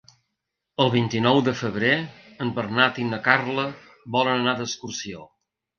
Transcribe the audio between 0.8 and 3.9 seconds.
El vint-i-nou de febrer en Bernat i na Carla